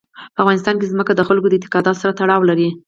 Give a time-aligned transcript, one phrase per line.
[0.35, 2.69] په افغانستان کې ځمکه د خلکو د اعتقاداتو سره تړاو لري.